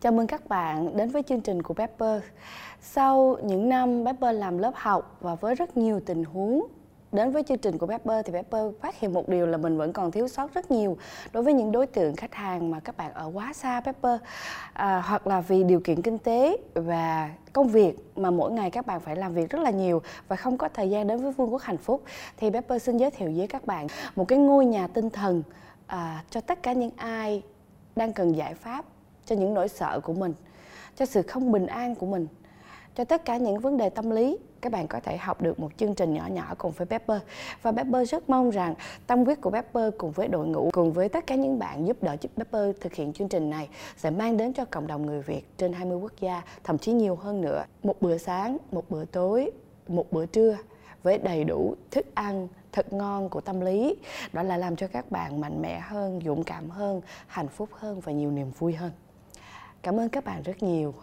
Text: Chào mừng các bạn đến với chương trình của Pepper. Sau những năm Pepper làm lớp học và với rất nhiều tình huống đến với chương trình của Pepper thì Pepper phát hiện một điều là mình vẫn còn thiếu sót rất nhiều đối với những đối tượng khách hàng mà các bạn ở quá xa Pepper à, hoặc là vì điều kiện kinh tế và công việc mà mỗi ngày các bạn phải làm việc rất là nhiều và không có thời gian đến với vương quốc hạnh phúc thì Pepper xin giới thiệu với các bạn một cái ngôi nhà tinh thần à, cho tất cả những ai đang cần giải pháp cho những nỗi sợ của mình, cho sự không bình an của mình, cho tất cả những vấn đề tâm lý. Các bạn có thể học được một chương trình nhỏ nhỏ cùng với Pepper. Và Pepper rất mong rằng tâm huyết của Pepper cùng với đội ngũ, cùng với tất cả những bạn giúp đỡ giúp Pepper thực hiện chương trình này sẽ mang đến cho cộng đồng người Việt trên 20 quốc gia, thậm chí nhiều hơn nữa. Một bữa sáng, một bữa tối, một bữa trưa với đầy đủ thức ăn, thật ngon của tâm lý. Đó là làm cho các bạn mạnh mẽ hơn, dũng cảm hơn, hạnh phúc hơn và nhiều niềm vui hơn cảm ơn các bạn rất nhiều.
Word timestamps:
Chào 0.00 0.12
mừng 0.12 0.26
các 0.26 0.48
bạn 0.48 0.96
đến 0.96 1.10
với 1.10 1.22
chương 1.22 1.40
trình 1.40 1.62
của 1.62 1.74
Pepper. 1.74 2.22
Sau 2.80 3.36
những 3.42 3.68
năm 3.68 4.04
Pepper 4.04 4.36
làm 4.36 4.58
lớp 4.58 4.72
học 4.74 5.16
và 5.20 5.34
với 5.34 5.54
rất 5.54 5.76
nhiều 5.76 6.00
tình 6.06 6.24
huống 6.24 6.66
đến 7.12 7.32
với 7.32 7.42
chương 7.42 7.58
trình 7.58 7.78
của 7.78 7.86
Pepper 7.86 8.26
thì 8.26 8.32
Pepper 8.32 8.62
phát 8.80 9.00
hiện 9.00 9.12
một 9.12 9.28
điều 9.28 9.46
là 9.46 9.56
mình 9.56 9.76
vẫn 9.76 9.92
còn 9.92 10.10
thiếu 10.10 10.28
sót 10.28 10.54
rất 10.54 10.70
nhiều 10.70 10.96
đối 11.32 11.42
với 11.42 11.52
những 11.52 11.72
đối 11.72 11.86
tượng 11.86 12.16
khách 12.16 12.34
hàng 12.34 12.70
mà 12.70 12.80
các 12.80 12.96
bạn 12.96 13.12
ở 13.14 13.30
quá 13.34 13.52
xa 13.52 13.80
Pepper 13.80 14.20
à, 14.72 15.02
hoặc 15.06 15.26
là 15.26 15.40
vì 15.40 15.64
điều 15.64 15.80
kiện 15.80 16.02
kinh 16.02 16.18
tế 16.18 16.56
và 16.74 17.30
công 17.52 17.68
việc 17.68 17.98
mà 18.16 18.30
mỗi 18.30 18.52
ngày 18.52 18.70
các 18.70 18.86
bạn 18.86 19.00
phải 19.00 19.16
làm 19.16 19.34
việc 19.34 19.50
rất 19.50 19.62
là 19.62 19.70
nhiều 19.70 20.02
và 20.28 20.36
không 20.36 20.58
có 20.58 20.68
thời 20.68 20.90
gian 20.90 21.06
đến 21.06 21.22
với 21.22 21.32
vương 21.32 21.52
quốc 21.52 21.62
hạnh 21.62 21.78
phúc 21.78 22.02
thì 22.36 22.50
Pepper 22.50 22.82
xin 22.82 22.96
giới 22.96 23.10
thiệu 23.10 23.32
với 23.36 23.46
các 23.46 23.66
bạn 23.66 23.86
một 24.16 24.28
cái 24.28 24.38
ngôi 24.38 24.64
nhà 24.66 24.86
tinh 24.86 25.10
thần 25.10 25.42
à, 25.86 26.24
cho 26.30 26.40
tất 26.40 26.62
cả 26.62 26.72
những 26.72 26.92
ai 26.96 27.42
đang 27.96 28.12
cần 28.12 28.36
giải 28.36 28.54
pháp 28.54 28.84
cho 29.28 29.36
những 29.36 29.54
nỗi 29.54 29.68
sợ 29.68 30.00
của 30.00 30.12
mình, 30.12 30.34
cho 30.96 31.06
sự 31.06 31.22
không 31.22 31.52
bình 31.52 31.66
an 31.66 31.94
của 31.94 32.06
mình, 32.06 32.26
cho 32.94 33.04
tất 33.04 33.24
cả 33.24 33.36
những 33.36 33.58
vấn 33.58 33.76
đề 33.76 33.90
tâm 33.90 34.10
lý. 34.10 34.38
Các 34.60 34.72
bạn 34.72 34.86
có 34.88 35.00
thể 35.00 35.16
học 35.16 35.42
được 35.42 35.60
một 35.60 35.68
chương 35.76 35.94
trình 35.94 36.14
nhỏ 36.14 36.26
nhỏ 36.32 36.54
cùng 36.58 36.72
với 36.72 36.86
Pepper. 36.86 37.20
Và 37.62 37.72
Pepper 37.72 38.10
rất 38.10 38.30
mong 38.30 38.50
rằng 38.50 38.74
tâm 39.06 39.24
huyết 39.24 39.40
của 39.40 39.50
Pepper 39.50 39.92
cùng 39.98 40.12
với 40.12 40.28
đội 40.28 40.46
ngũ, 40.46 40.70
cùng 40.72 40.92
với 40.92 41.08
tất 41.08 41.26
cả 41.26 41.34
những 41.34 41.58
bạn 41.58 41.86
giúp 41.86 42.02
đỡ 42.02 42.16
giúp 42.20 42.30
Pepper 42.36 42.76
thực 42.80 42.94
hiện 42.94 43.12
chương 43.12 43.28
trình 43.28 43.50
này 43.50 43.68
sẽ 43.96 44.10
mang 44.10 44.36
đến 44.36 44.52
cho 44.52 44.64
cộng 44.64 44.86
đồng 44.86 45.06
người 45.06 45.22
Việt 45.22 45.42
trên 45.56 45.72
20 45.72 45.98
quốc 45.98 46.12
gia, 46.20 46.42
thậm 46.64 46.78
chí 46.78 46.92
nhiều 46.92 47.16
hơn 47.16 47.40
nữa. 47.40 47.64
Một 47.82 48.02
bữa 48.02 48.18
sáng, 48.18 48.56
một 48.72 48.90
bữa 48.90 49.04
tối, 49.04 49.50
một 49.88 50.12
bữa 50.12 50.26
trưa 50.26 50.56
với 51.02 51.18
đầy 51.18 51.44
đủ 51.44 51.74
thức 51.90 52.06
ăn, 52.14 52.48
thật 52.72 52.92
ngon 52.92 53.28
của 53.28 53.40
tâm 53.40 53.60
lý. 53.60 53.96
Đó 54.32 54.42
là 54.42 54.56
làm 54.56 54.76
cho 54.76 54.86
các 54.86 55.10
bạn 55.10 55.40
mạnh 55.40 55.62
mẽ 55.62 55.80
hơn, 55.80 56.20
dũng 56.24 56.44
cảm 56.44 56.70
hơn, 56.70 57.00
hạnh 57.26 57.48
phúc 57.48 57.68
hơn 57.72 58.00
và 58.00 58.12
nhiều 58.12 58.30
niềm 58.30 58.50
vui 58.58 58.74
hơn 58.74 58.90
cảm 59.82 60.00
ơn 60.00 60.08
các 60.08 60.24
bạn 60.24 60.42
rất 60.42 60.62
nhiều. 60.62 60.94